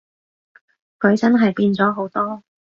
[0.99, 2.43] 佢真係變咗好多